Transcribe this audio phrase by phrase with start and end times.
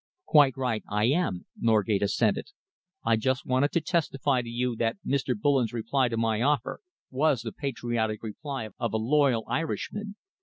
[0.25, 2.47] "Quite right, I am," Norgate assented.
[3.05, 5.39] "I just wanted to testify to you that Mr.
[5.39, 6.79] Bullen's reply to my offer
[7.11, 10.15] was the patriotic reply of a loyal Irishman.